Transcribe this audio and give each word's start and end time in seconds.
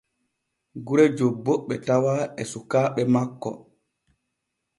Gure 0.87 1.05
jobbo 1.17 1.53
ɓe 1.67 1.75
tawa 1.85 2.13
e 2.41 2.43
sukaaɓe 2.51 3.01
makko. 3.13 3.49